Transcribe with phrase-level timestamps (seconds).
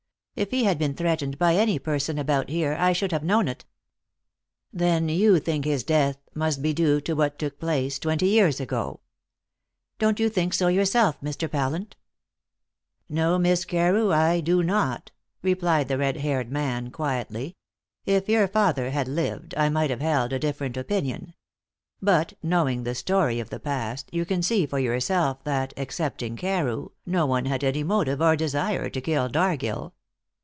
[0.33, 3.51] If he had been threatened by any person about here, I should have known of
[3.51, 3.65] it."
[4.73, 9.01] "Then you think his death must be due to what took place twenty years ago?"
[9.99, 11.51] "Don't you think so yourself, Mr.
[11.51, 11.95] Pallant?"
[13.09, 15.11] "No, Miss Carew, I do not,"
[15.43, 17.57] replied the red haired man quietly.
[18.05, 21.33] "If your father had lived I might have held a different opinion.
[22.01, 26.87] But, knowing the story of the past, you can see for yourself that, excepting Carew,
[27.05, 29.91] no one had any motive or desire to kill Dargill."